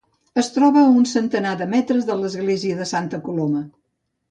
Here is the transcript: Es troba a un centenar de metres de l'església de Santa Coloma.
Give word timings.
Es 0.43 0.47
troba 0.53 0.81
a 0.85 0.93
un 1.01 1.03
centenar 1.11 1.51
de 1.59 1.67
metres 1.75 2.09
de 2.09 2.17
l'església 2.23 2.81
de 2.83 2.91
Santa 2.95 3.21
Coloma. 3.31 3.65